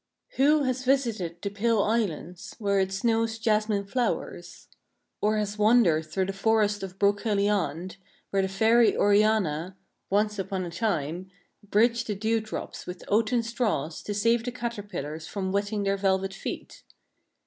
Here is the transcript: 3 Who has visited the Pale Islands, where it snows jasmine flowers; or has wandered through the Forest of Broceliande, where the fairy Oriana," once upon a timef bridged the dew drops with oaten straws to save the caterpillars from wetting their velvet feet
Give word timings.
3 0.35 0.43
Who 0.45 0.63
has 0.63 0.83
visited 0.83 1.43
the 1.43 1.51
Pale 1.51 1.83
Islands, 1.83 2.55
where 2.57 2.79
it 2.79 2.91
snows 2.91 3.37
jasmine 3.37 3.85
flowers; 3.85 4.67
or 5.21 5.37
has 5.37 5.59
wandered 5.59 6.07
through 6.07 6.25
the 6.25 6.33
Forest 6.33 6.81
of 6.81 6.97
Broceliande, 6.97 7.97
where 8.31 8.41
the 8.41 8.47
fairy 8.47 8.97
Oriana," 8.97 9.77
once 10.09 10.39
upon 10.39 10.65
a 10.65 10.71
timef 10.71 11.29
bridged 11.69 12.07
the 12.07 12.15
dew 12.15 12.39
drops 12.41 12.87
with 12.87 13.03
oaten 13.09 13.43
straws 13.43 14.01
to 14.01 14.15
save 14.15 14.43
the 14.43 14.51
caterpillars 14.51 15.27
from 15.27 15.51
wetting 15.51 15.83
their 15.83 15.97
velvet 15.97 16.33
feet 16.33 16.81